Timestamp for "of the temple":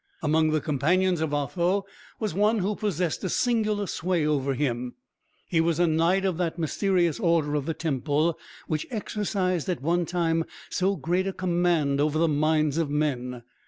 7.53-8.39